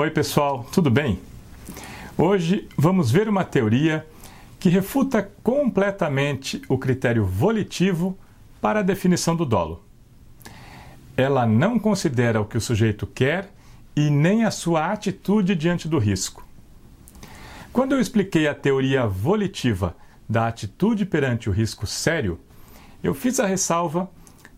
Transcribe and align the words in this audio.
Oi, 0.00 0.12
pessoal, 0.12 0.64
tudo 0.70 0.92
bem? 0.92 1.18
Hoje 2.16 2.68
vamos 2.76 3.10
ver 3.10 3.28
uma 3.28 3.42
teoria 3.42 4.06
que 4.56 4.68
refuta 4.68 5.28
completamente 5.42 6.62
o 6.68 6.78
critério 6.78 7.26
volitivo 7.26 8.16
para 8.60 8.78
a 8.78 8.84
definição 8.84 9.34
do 9.34 9.44
dolo. 9.44 9.82
Ela 11.16 11.44
não 11.44 11.80
considera 11.80 12.40
o 12.40 12.44
que 12.44 12.56
o 12.56 12.60
sujeito 12.60 13.08
quer 13.08 13.50
e 13.96 14.08
nem 14.08 14.44
a 14.44 14.52
sua 14.52 14.92
atitude 14.92 15.56
diante 15.56 15.88
do 15.88 15.98
risco. 15.98 16.46
Quando 17.72 17.96
eu 17.96 18.00
expliquei 18.00 18.46
a 18.46 18.54
teoria 18.54 19.04
volitiva 19.04 19.96
da 20.28 20.46
atitude 20.46 21.06
perante 21.06 21.50
o 21.50 21.52
risco 21.52 21.88
sério, 21.88 22.38
eu 23.02 23.14
fiz 23.14 23.40
a 23.40 23.46
ressalva 23.46 24.08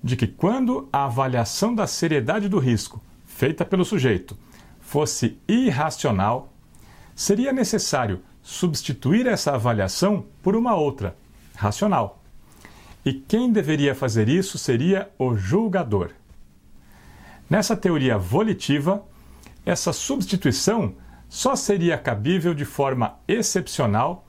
de 0.04 0.16
que 0.16 0.26
quando 0.26 0.86
a 0.92 1.06
avaliação 1.06 1.74
da 1.74 1.86
seriedade 1.86 2.46
do 2.46 2.58
risco 2.58 3.00
feita 3.24 3.64
pelo 3.64 3.86
sujeito 3.86 4.36
fosse 4.90 5.38
irracional, 5.46 6.52
seria 7.14 7.52
necessário 7.52 8.24
substituir 8.42 9.24
essa 9.24 9.54
avaliação 9.54 10.26
por 10.42 10.56
uma 10.56 10.74
outra, 10.74 11.16
racional. 11.54 12.20
E 13.06 13.12
quem 13.12 13.52
deveria 13.52 13.94
fazer 13.94 14.28
isso 14.28 14.58
seria 14.58 15.08
o 15.16 15.36
julgador. 15.36 16.10
Nessa 17.48 17.76
teoria 17.76 18.18
volitiva, 18.18 19.04
essa 19.64 19.92
substituição 19.92 20.96
só 21.28 21.54
seria 21.54 21.96
cabível 21.96 22.52
de 22.52 22.64
forma 22.64 23.16
excepcional 23.28 24.26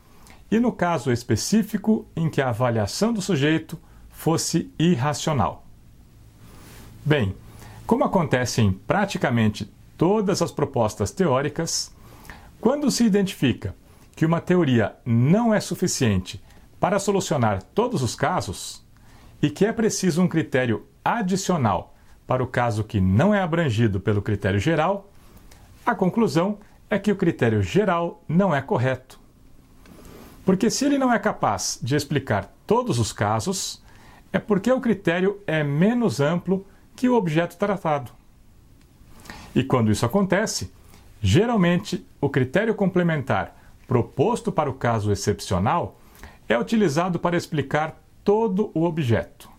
e 0.52 0.60
no 0.60 0.72
caso 0.72 1.12
específico 1.12 2.06
em 2.16 2.30
que 2.30 2.40
a 2.40 2.50
avaliação 2.50 3.12
do 3.12 3.22
sujeito 3.22 3.80
fosse 4.12 4.72
irracional. 4.78 5.66
Bem, 7.04 7.36
como 7.88 8.04
acontece 8.04 8.62
em 8.62 8.72
praticamente 8.72 9.68
todas 10.02 10.42
as 10.42 10.52
propostas 10.52 11.12
teóricas, 11.12 11.96
quando 12.60 12.90
se 12.90 13.06
identifica 13.06 13.76
que 14.16 14.26
uma 14.26 14.42
teoria 14.42 14.96
não 15.06 15.54
é 15.54 15.60
suficiente 15.60 16.44
para 16.80 16.98
solucionar 16.98 17.62
todos 17.62 18.02
os 18.02 18.16
casos 18.16 18.84
e 19.44 19.48
que 19.48 19.64
é 19.64 19.72
preciso 19.72 20.24
um 20.24 20.28
critério 20.28 20.88
adicional 21.06 21.94
para 22.26 22.44
o 22.44 22.48
caso 22.48 22.84
que 22.84 23.00
não 23.00 23.32
é 23.32 23.44
abrangido 23.44 24.00
pelo 24.00 24.24
critério 24.24 24.60
geral, 24.60 25.08
a 25.86 25.94
conclusão 25.94 26.58
é 26.90 26.98
que 26.98 27.12
o 27.12 27.16
critério 27.16 27.62
geral 27.62 28.24
não 28.28 28.56
é 28.56 28.60
correto. 28.60 29.20
Porque 30.44 30.72
se 30.72 30.84
ele 30.84 30.98
não 30.98 31.14
é 31.14 31.20
capaz 31.20 31.78
de 31.80 31.96
explicar 31.96 32.52
todos 32.66 32.98
os 32.98 33.14
casos, 33.14 33.84
é 34.34 34.40
porque 34.40 34.72
o 34.72 34.82
critério 34.82 35.40
é 35.46 35.64
menos 35.64 36.20
amplo 36.20 36.66
que 36.96 37.08
o 37.08 37.14
objeto 37.14 37.56
tratado. 37.56 38.20
E 39.56 39.64
quando 39.64 39.92
isso 39.92 40.06
acontece, 40.06 40.72
geralmente 41.22 42.06
o 42.20 42.30
critério 42.30 42.74
complementar 42.74 43.56
proposto 43.88 44.52
para 44.52 44.70
o 44.70 44.74
caso 44.74 45.12
excepcional 45.12 46.00
é 46.48 46.58
utilizado 46.58 47.20
para 47.20 47.38
explicar 47.38 48.02
todo 48.24 48.72
o 48.74 48.84
objeto. 48.84 49.50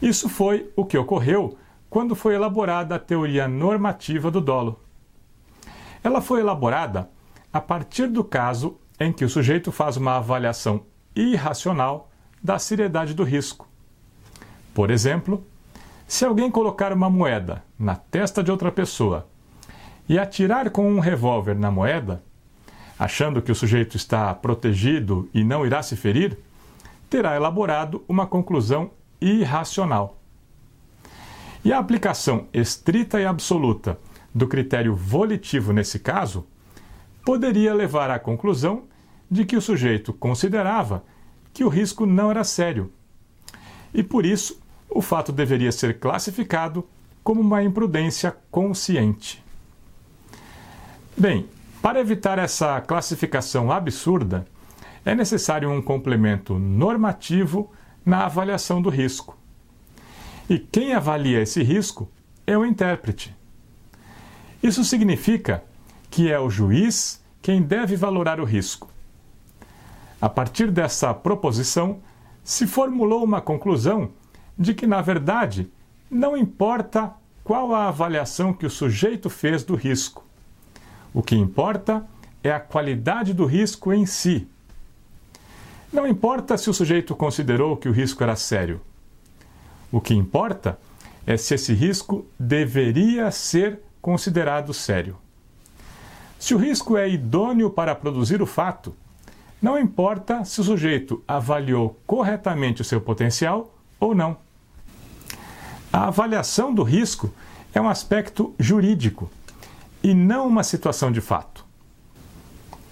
Isso 0.00 0.28
foi 0.28 0.70
o 0.74 0.84
que 0.84 0.98
ocorreu 0.98 1.56
quando 1.88 2.14
foi 2.14 2.34
elaborada 2.34 2.94
a 2.94 2.98
teoria 2.98 3.46
normativa 3.46 4.30
do 4.30 4.40
dolo. 4.40 4.80
Ela 6.02 6.20
foi 6.20 6.40
elaborada 6.40 7.10
a 7.52 7.60
partir 7.60 8.06
do 8.08 8.24
caso 8.24 8.78
em 8.98 9.12
que 9.12 9.24
o 9.24 9.28
sujeito 9.28 9.70
faz 9.70 9.96
uma 9.96 10.16
avaliação 10.16 10.84
irracional 11.14 12.10
da 12.42 12.58
seriedade 12.58 13.14
do 13.14 13.22
risco. 13.22 13.68
Por 14.74 14.90
exemplo, 14.90 15.46
se 16.12 16.26
alguém 16.26 16.50
colocar 16.50 16.92
uma 16.92 17.08
moeda 17.08 17.64
na 17.78 17.96
testa 17.96 18.42
de 18.42 18.50
outra 18.50 18.70
pessoa 18.70 19.26
e 20.06 20.18
atirar 20.18 20.68
com 20.68 20.86
um 20.86 21.00
revólver 21.00 21.54
na 21.54 21.70
moeda, 21.70 22.22
achando 22.98 23.40
que 23.40 23.50
o 23.50 23.54
sujeito 23.54 23.96
está 23.96 24.34
protegido 24.34 25.26
e 25.32 25.42
não 25.42 25.64
irá 25.64 25.82
se 25.82 25.96
ferir, 25.96 26.36
terá 27.08 27.34
elaborado 27.34 28.04
uma 28.06 28.26
conclusão 28.26 28.90
irracional. 29.22 30.20
E 31.64 31.72
a 31.72 31.78
aplicação 31.78 32.46
estrita 32.52 33.18
e 33.18 33.24
absoluta 33.24 33.98
do 34.34 34.46
critério 34.46 34.94
volitivo 34.94 35.72
nesse 35.72 35.98
caso 35.98 36.46
poderia 37.24 37.72
levar 37.72 38.10
à 38.10 38.18
conclusão 38.18 38.82
de 39.30 39.46
que 39.46 39.56
o 39.56 39.62
sujeito 39.62 40.12
considerava 40.12 41.04
que 41.54 41.64
o 41.64 41.68
risco 41.68 42.04
não 42.04 42.30
era 42.30 42.44
sério. 42.44 42.92
E 43.94 44.02
por 44.02 44.26
isso, 44.26 44.61
o 44.94 45.00
fato 45.00 45.32
deveria 45.32 45.72
ser 45.72 45.98
classificado 45.98 46.86
como 47.22 47.40
uma 47.40 47.62
imprudência 47.62 48.34
consciente. 48.50 49.42
Bem, 51.16 51.46
para 51.80 52.00
evitar 52.00 52.38
essa 52.38 52.80
classificação 52.80 53.70
absurda, 53.70 54.46
é 55.04 55.14
necessário 55.14 55.70
um 55.70 55.82
complemento 55.82 56.58
normativo 56.58 57.72
na 58.04 58.24
avaliação 58.24 58.80
do 58.80 58.88
risco. 58.88 59.36
E 60.48 60.58
quem 60.58 60.94
avalia 60.94 61.40
esse 61.40 61.62
risco 61.62 62.10
é 62.46 62.56
o 62.56 62.64
intérprete. 62.64 63.34
Isso 64.62 64.84
significa 64.84 65.62
que 66.10 66.30
é 66.30 66.38
o 66.38 66.50
juiz 66.50 67.22
quem 67.40 67.62
deve 67.62 67.96
valorar 67.96 68.38
o 68.38 68.44
risco. 68.44 68.88
A 70.20 70.28
partir 70.28 70.70
dessa 70.70 71.12
proposição, 71.12 71.98
se 72.44 72.66
formulou 72.66 73.24
uma 73.24 73.40
conclusão 73.40 74.10
de 74.58 74.74
que, 74.74 74.86
na 74.86 75.00
verdade, 75.00 75.70
não 76.10 76.36
importa 76.36 77.12
qual 77.42 77.74
a 77.74 77.88
avaliação 77.88 78.52
que 78.52 78.66
o 78.66 78.70
sujeito 78.70 79.28
fez 79.28 79.64
do 79.64 79.74
risco. 79.74 80.24
O 81.12 81.22
que 81.22 81.34
importa 81.34 82.06
é 82.42 82.50
a 82.50 82.60
qualidade 82.60 83.32
do 83.32 83.44
risco 83.44 83.92
em 83.92 84.06
si. 84.06 84.46
Não 85.92 86.06
importa 86.06 86.56
se 86.56 86.70
o 86.70 86.74
sujeito 86.74 87.14
considerou 87.14 87.76
que 87.76 87.88
o 87.88 87.92
risco 87.92 88.22
era 88.22 88.36
sério. 88.36 88.80
O 89.90 90.00
que 90.00 90.14
importa 90.14 90.78
é 91.26 91.36
se 91.36 91.54
esse 91.54 91.74
risco 91.74 92.26
deveria 92.38 93.30
ser 93.30 93.80
considerado 94.00 94.72
sério. 94.72 95.16
Se 96.38 96.54
o 96.54 96.58
risco 96.58 96.96
é 96.96 97.08
idôneo 97.08 97.70
para 97.70 97.94
produzir 97.94 98.42
o 98.42 98.46
fato, 98.46 98.94
não 99.60 99.78
importa 99.78 100.44
se 100.44 100.60
o 100.60 100.64
sujeito 100.64 101.22
avaliou 101.28 102.00
corretamente 102.04 102.82
o 102.82 102.84
seu 102.84 103.00
potencial 103.00 103.71
ou 104.02 104.14
não. 104.14 104.36
A 105.92 106.08
avaliação 106.08 106.74
do 106.74 106.82
risco 106.82 107.32
é 107.72 107.80
um 107.80 107.88
aspecto 107.88 108.54
jurídico 108.58 109.30
e 110.02 110.12
não 110.12 110.46
uma 110.46 110.64
situação 110.64 111.12
de 111.12 111.20
fato. 111.20 111.64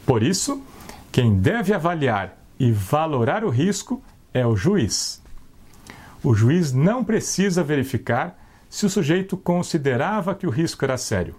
Por 0.06 0.22
isso, 0.22 0.62
quem 1.10 1.36
deve 1.36 1.74
avaliar 1.74 2.38
e 2.58 2.70
valorar 2.70 3.44
o 3.44 3.50
risco 3.50 4.02
é 4.32 4.46
o 4.46 4.54
juiz. 4.54 5.20
O 6.22 6.34
juiz 6.34 6.72
não 6.72 7.02
precisa 7.02 7.64
verificar 7.64 8.38
se 8.68 8.86
o 8.86 8.90
sujeito 8.90 9.36
considerava 9.36 10.34
que 10.34 10.46
o 10.46 10.50
risco 10.50 10.84
era 10.84 10.96
sério. 10.96 11.34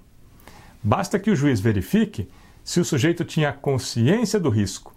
Basta 0.84 1.18
que 1.18 1.32
o 1.32 1.36
juiz 1.36 1.62
verifique 1.62 2.30
se 2.64 2.80
o 2.80 2.86
sujeito 2.86 3.24
tinha 3.24 3.54
consciência 3.54 4.40
do 4.40 4.50
risco 4.50 4.94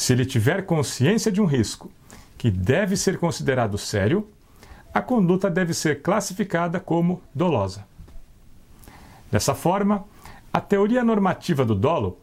se 0.00 0.14
ele 0.14 0.24
tiver 0.24 0.64
consciência 0.64 1.30
de 1.30 1.42
um 1.42 1.44
risco 1.44 1.92
que 2.40 2.50
deve 2.50 2.96
ser 2.96 3.18
considerado 3.18 3.76
sério, 3.76 4.26
a 4.94 5.02
conduta 5.02 5.50
deve 5.50 5.74
ser 5.74 6.00
classificada 6.00 6.80
como 6.80 7.20
dolosa. 7.34 7.84
Dessa 9.30 9.54
forma, 9.54 10.06
a 10.50 10.58
teoria 10.58 11.04
normativa 11.04 11.66
do 11.66 11.74
dolo 11.74 12.18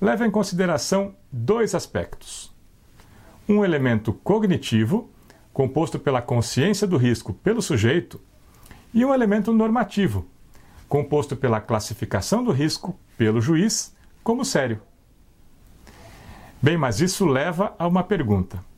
leva 0.00 0.26
em 0.26 0.30
consideração 0.30 1.14
dois 1.30 1.72
aspectos: 1.72 2.52
um 3.48 3.64
elemento 3.64 4.12
cognitivo, 4.12 5.08
composto 5.52 6.00
pela 6.00 6.20
consciência 6.20 6.84
do 6.84 6.96
risco 6.96 7.32
pelo 7.32 7.62
sujeito, 7.62 8.20
e 8.92 9.04
um 9.04 9.14
elemento 9.14 9.52
normativo, 9.52 10.26
composto 10.88 11.36
pela 11.36 11.60
classificação 11.60 12.42
do 12.42 12.50
risco 12.50 12.98
pelo 13.16 13.40
juiz 13.40 13.94
como 14.24 14.44
sério. 14.44 14.82
Bem, 16.60 16.76
mas 16.76 17.00
isso 17.00 17.24
leva 17.24 17.72
a 17.78 17.86
uma 17.86 18.02
pergunta: 18.02 18.68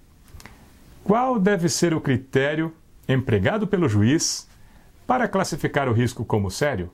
qual 1.05 1.39
deve 1.39 1.69
ser 1.69 1.95
o 1.95 2.01
critério 2.01 2.73
empregado 3.09 3.67
pelo 3.67 3.89
juiz 3.89 4.49
para 5.07 5.29
classificar 5.29 5.89
o 5.89 5.93
risco 5.93 6.25
como 6.25 6.51
sério? 6.51 6.91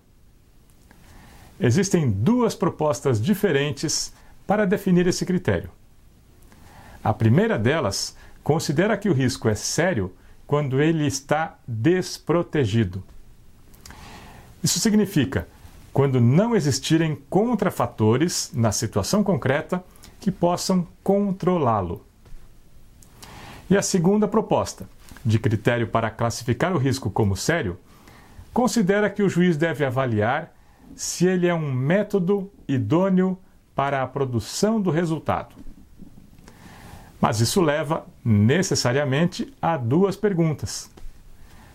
Existem 1.60 2.10
duas 2.10 2.54
propostas 2.54 3.20
diferentes 3.20 4.12
para 4.46 4.66
definir 4.66 5.06
esse 5.06 5.26
critério. 5.26 5.70
A 7.02 7.12
primeira 7.12 7.58
delas 7.58 8.16
considera 8.42 8.96
que 8.96 9.08
o 9.08 9.12
risco 9.12 9.48
é 9.48 9.54
sério 9.54 10.12
quando 10.46 10.80
ele 10.80 11.06
está 11.06 11.58
desprotegido. 11.66 13.04
Isso 14.62 14.78
significa 14.78 15.46
quando 15.92 16.20
não 16.20 16.56
existirem 16.56 17.16
contrafatores 17.28 18.50
na 18.54 18.72
situação 18.72 19.22
concreta 19.22 19.84
que 20.20 20.30
possam 20.30 20.86
controlá-lo. 21.02 22.07
E 23.70 23.76
a 23.76 23.82
segunda 23.82 24.26
proposta, 24.26 24.88
de 25.24 25.38
critério 25.38 25.88
para 25.88 26.10
classificar 26.10 26.72
o 26.74 26.78
risco 26.78 27.10
como 27.10 27.36
sério, 27.36 27.78
considera 28.52 29.10
que 29.10 29.22
o 29.22 29.28
juiz 29.28 29.56
deve 29.56 29.84
avaliar 29.84 30.54
se 30.96 31.26
ele 31.26 31.46
é 31.46 31.54
um 31.54 31.70
método 31.72 32.50
idôneo 32.66 33.38
para 33.74 34.02
a 34.02 34.06
produção 34.06 34.80
do 34.80 34.90
resultado. 34.90 35.54
Mas 37.20 37.40
isso 37.40 37.60
leva 37.60 38.06
necessariamente 38.24 39.52
a 39.60 39.76
duas 39.76 40.16
perguntas. 40.16 40.90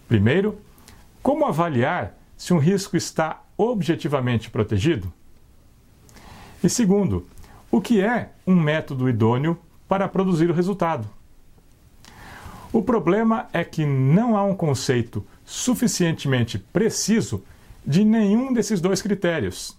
Primeiro, 0.07 0.57
como 1.21 1.45
avaliar 1.45 2.17
se 2.35 2.53
um 2.53 2.57
risco 2.57 2.97
está 2.97 3.43
objetivamente 3.57 4.49
protegido? 4.49 5.13
E 6.63 6.69
segundo, 6.69 7.27
o 7.69 7.79
que 7.79 8.01
é 8.01 8.31
um 8.47 8.55
método 8.55 9.07
idôneo 9.07 9.57
para 9.87 10.07
produzir 10.07 10.49
o 10.49 10.53
resultado? 10.53 11.07
O 12.73 12.81
problema 12.81 13.47
é 13.53 13.63
que 13.63 13.85
não 13.85 14.35
há 14.35 14.43
um 14.43 14.55
conceito 14.55 15.23
suficientemente 15.45 16.57
preciso 16.57 17.43
de 17.85 18.03
nenhum 18.03 18.51
desses 18.51 18.81
dois 18.81 18.99
critérios. 18.99 19.77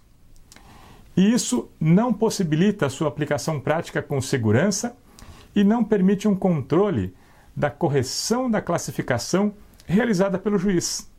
E 1.17 1.33
isso 1.33 1.67
não 1.77 2.13
possibilita 2.13 2.85
a 2.85 2.89
sua 2.89 3.09
aplicação 3.09 3.59
prática 3.59 4.01
com 4.01 4.21
segurança 4.21 4.95
e 5.53 5.61
não 5.61 5.83
permite 5.83 6.25
um 6.25 6.35
controle 6.35 7.13
da 7.53 7.69
correção 7.69 8.49
da 8.49 8.61
classificação 8.61 9.53
realizada 9.85 10.39
pelo 10.39 10.57
juiz. 10.57 11.11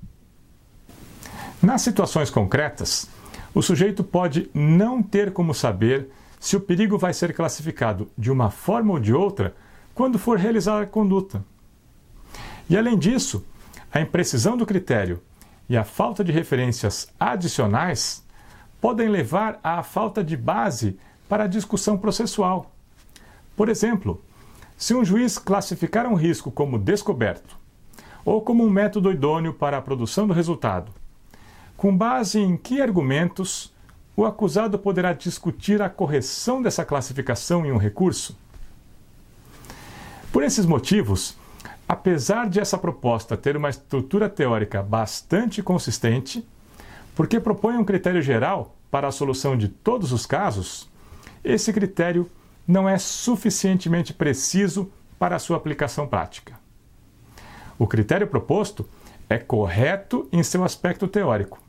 Nas 1.63 1.83
situações 1.83 2.31
concretas, 2.31 3.07
o 3.55 3.61
sujeito 3.61 4.03
pode 4.03 4.51
não 4.55 5.03
ter 5.03 5.31
como 5.31 5.53
saber 5.53 6.09
se 6.41 6.57
o 6.57 6.61
perigo 6.61 6.97
vai 6.97 7.13
ser 7.13 7.35
classificado 7.35 8.09
de 8.17 8.31
uma 8.31 8.51
forma 8.51 8.95
ou 8.95 9.01
de 9.01 9.13
outra 9.13 9.55
quando 9.95 10.19
for 10.19 10.39
realizar 10.39 10.81
a 10.81 10.87
conduta. 10.87 11.45
E 12.69 12.77
além 12.77 12.99
disso, 12.99 13.45
a 13.93 14.01
imprecisão 14.01 14.57
do 14.57 14.67
critério 14.67 15.23
e 15.69 15.77
a 15.77 15.85
falta 15.85 16.25
de 16.25 16.33
referências 16.33 17.09
adicionais 17.19 18.25
podem 18.81 19.09
levar 19.09 19.59
à 19.63 19.83
falta 19.83 20.23
de 20.23 20.37
base 20.37 20.99
para 21.29 21.45
a 21.45 21.49
discussão 21.49 21.97
processual. 21.97 22.73
Por 23.57 23.69
exemplo, 23.69 24.23
se 24.77 24.95
um 24.95 25.05
juiz 25.05 25.39
classificar 25.39 26.07
um 26.07 26.15
risco 26.15 26.51
como 26.51 26.79
descoberto 26.79 27.57
ou 28.25 28.43
como 28.43 28.65
um 28.65 28.71
método 28.71 29.11
idôneo 29.11 29.55
para 29.55 29.79
a 29.79 29.83
produção 29.83 30.27
do 30.27 30.35
resultado, 30.35 30.93
com 31.77 31.97
base 31.97 32.39
em 32.39 32.57
que 32.57 32.81
argumentos 32.81 33.73
o 34.17 34.25
acusado 34.25 34.79
poderá 34.79 35.13
discutir 35.13 35.81
a 35.83 35.91
correção 35.91 36.63
dessa 36.63 36.85
classificação 36.85 37.65
em 37.65 37.73
um 37.73 37.77
recurso? 37.77 38.37
Por 40.33 40.43
esses 40.43 40.67
motivos, 40.67 41.37
apesar 41.89 42.49
de 42.49 42.61
essa 42.61 42.77
proposta 42.77 43.37
ter 43.37 43.57
uma 43.57 43.71
estrutura 43.71 44.29
teórica 44.29 44.83
bastante 44.83 45.63
consistente, 45.63 46.47
porque 47.15 47.41
propõe 47.41 47.77
um 47.77 47.85
critério 47.85 48.21
geral 48.21 48.75
para 48.91 49.09
a 49.09 49.13
solução 49.13 49.57
de 49.57 49.69
todos 49.69 50.13
os 50.13 50.27
casos, 50.27 50.89
esse 51.45 51.73
critério 51.73 52.31
não 52.67 52.89
é 52.89 52.99
suficientemente 52.99 54.13
preciso 54.13 54.91
para 55.19 55.39
sua 55.39 55.57
aplicação 55.57 56.07
prática. 56.07 56.59
O 57.79 57.87
critério 57.87 58.27
proposto 58.27 58.89
é 59.29 59.39
correto 59.39 60.29
em 60.33 60.43
seu 60.43 60.65
aspecto 60.65 61.07
teórico, 61.07 61.61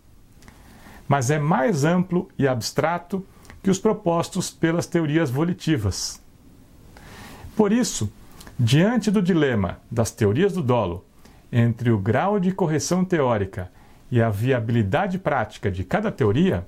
mas 1.07 1.29
é 1.29 1.39
mais 1.39 1.85
amplo 1.85 2.29
e 2.37 2.47
abstrato 2.47 3.25
que 3.61 3.69
os 3.69 3.79
propostos 3.79 4.49
pelas 4.49 4.85
teorias 4.85 5.29
volitivas. 5.29 6.21
Por 7.55 7.71
isso, 7.71 8.11
diante 8.59 9.11
do 9.11 9.21
dilema 9.21 9.79
das 9.89 10.11
teorias 10.11 10.53
do 10.53 10.61
dolo 10.61 11.05
entre 11.51 11.91
o 11.91 11.97
grau 11.97 12.39
de 12.39 12.51
correção 12.51 13.05
teórica 13.05 13.71
e 14.11 14.21
a 14.21 14.29
viabilidade 14.29 15.17
prática 15.17 15.71
de 15.71 15.83
cada 15.83 16.11
teoria, 16.11 16.65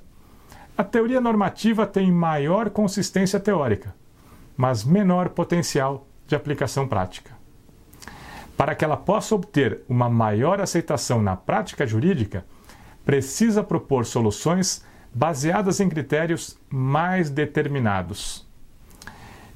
a 0.77 0.83
teoria 0.83 1.19
normativa 1.19 1.85
tem 1.85 2.11
maior 2.11 2.69
consistência 2.69 3.39
teórica 3.39 3.93
mas 4.59 4.83
menor 4.83 5.29
potencial 5.29 6.05
de 6.27 6.35
aplicação 6.35 6.85
prática. 6.85 7.31
Para 8.57 8.75
que 8.75 8.83
ela 8.83 8.97
possa 8.97 9.33
obter 9.33 9.83
uma 9.87 10.09
maior 10.09 10.59
aceitação 10.59 11.21
na 11.21 11.37
prática 11.37 11.87
jurídica, 11.87 12.43
precisa 13.05 13.63
propor 13.63 14.05
soluções 14.05 14.83
baseadas 15.13 15.79
em 15.79 15.87
critérios 15.87 16.59
mais 16.69 17.29
determinados. 17.29 18.45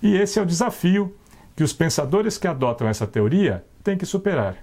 E 0.02 0.16
esse 0.16 0.40
é 0.40 0.42
o 0.42 0.46
desafio 0.46 1.14
que 1.56 1.64
os 1.64 1.74
pensadores 1.74 2.38
que 2.38 2.48
adotam 2.48 2.88
essa 2.88 3.06
teoria 3.06 3.64
têm 3.84 3.98
que 3.98 4.06
superar. 4.06 4.58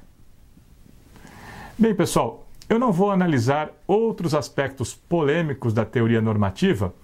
Bem, 1.79 1.95
pessoal, 1.95 2.47
eu 2.69 2.79
não 2.79 2.93
vou 2.93 3.11
analisar 3.11 3.71
outros 3.87 4.35
aspectos 4.35 4.95
polêmicos 4.95 5.73
da 5.73 5.85
teoria 5.85 6.21
normativa, 6.21 6.95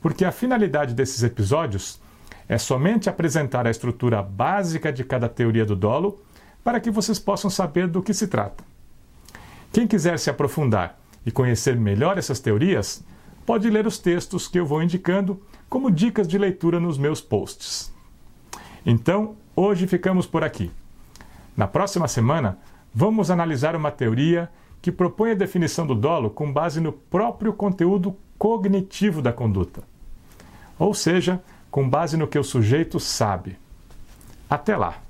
porque 0.00 0.24
a 0.24 0.32
finalidade 0.32 0.94
desses 0.94 1.22
episódios 1.22 2.00
é 2.48 2.58
somente 2.58 3.08
apresentar 3.08 3.66
a 3.66 3.70
estrutura 3.70 4.22
básica 4.22 4.92
de 4.92 5.04
cada 5.04 5.28
teoria 5.28 5.64
do 5.64 5.74
dolo 5.74 6.20
para 6.62 6.80
que 6.80 6.90
vocês 6.90 7.18
possam 7.18 7.50
saber 7.50 7.86
do 7.86 8.02
que 8.02 8.14
se 8.14 8.26
trata. 8.26 8.64
Quem 9.72 9.86
quiser 9.86 10.18
se 10.18 10.30
aprofundar 10.30 10.98
e 11.24 11.30
conhecer 11.30 11.76
melhor 11.76 12.18
essas 12.18 12.38
teorias, 12.38 13.04
pode 13.44 13.68
ler 13.70 13.86
os 13.86 13.98
textos 13.98 14.46
que 14.48 14.58
eu 14.58 14.66
vou 14.66 14.82
indicando 14.82 15.40
como 15.68 15.90
dicas 15.90 16.26
de 16.28 16.38
leitura 16.38 16.78
nos 16.78 16.98
meus 16.98 17.20
posts. 17.20 17.92
Então, 18.88 19.34
hoje 19.56 19.84
ficamos 19.88 20.28
por 20.28 20.44
aqui. 20.44 20.70
Na 21.56 21.66
próxima 21.66 22.06
semana, 22.06 22.56
vamos 22.94 23.32
analisar 23.32 23.74
uma 23.74 23.90
teoria 23.90 24.48
que 24.80 24.92
propõe 24.92 25.32
a 25.32 25.34
definição 25.34 25.84
do 25.84 25.94
dolo 25.94 26.30
com 26.30 26.52
base 26.52 26.80
no 26.80 26.92
próprio 26.92 27.52
conteúdo 27.52 28.16
cognitivo 28.38 29.20
da 29.20 29.32
conduta. 29.32 29.82
Ou 30.78 30.94
seja, 30.94 31.42
com 31.68 31.88
base 31.88 32.16
no 32.16 32.28
que 32.28 32.38
o 32.38 32.44
sujeito 32.44 33.00
sabe. 33.00 33.58
Até 34.48 34.76
lá! 34.76 35.05